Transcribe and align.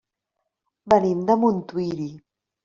Venim 0.93 1.19
de 1.27 1.35
Montuïri. 1.45 2.09